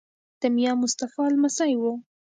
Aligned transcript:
د 0.41 0.43
میا 0.55 0.71
مصطفی 0.81 1.25
لمسی 1.33 1.73
وو. 1.81 1.93